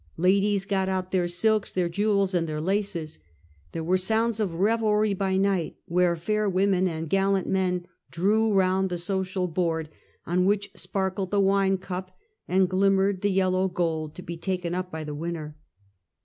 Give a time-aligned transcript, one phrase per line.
[0.17, 3.19] Ladies got out their silks, their jewels and their laces.
[3.71, 8.89] There were sounds of revelry by night, where fair women and gallant men drew around
[8.89, 9.89] the social board,
[10.25, 12.17] on which sparkled the wine cup
[12.47, 15.55] and glimmered the yellow gold, to be taken up by the winner.